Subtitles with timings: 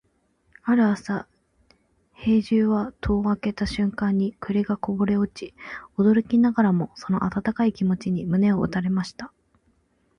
[0.63, 1.27] ある朝、
[2.13, 5.53] 兵十は戸を開けた瞬間に栗がこぼれ落ち、
[5.95, 9.31] 驚きながらもその温かい気持ちに胸を打たれました。